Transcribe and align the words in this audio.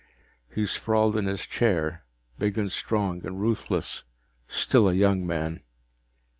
He 0.55 0.65
sprawled 0.65 1.15
in 1.15 1.25
his 1.27 1.45
chair, 1.45 2.03
big 2.39 2.57
and 2.57 2.71
strong 2.71 3.23
and 3.23 3.39
ruthless, 3.39 4.03
still 4.47 4.89
a 4.89 4.93
young 4.95 5.27
man. 5.27 5.61